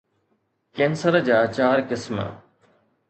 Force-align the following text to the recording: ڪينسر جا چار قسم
ڪينسر 0.75 1.13
جا 1.27 1.37
چار 1.55 1.77
قسم 1.89 2.17